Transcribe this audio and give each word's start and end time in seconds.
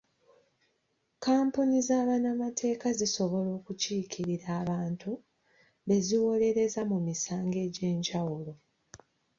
Kkampuni 1.13 1.77
za 1.87 1.99
bannamateeka 2.07 2.87
zisobola 2.99 3.49
okukiikirira 3.59 4.47
abantu 4.61 5.11
be 5.85 5.97
ziwolereza 6.05 6.81
mu 6.91 6.97
misango 7.07 7.57
egy'enjawulo. 7.67 8.53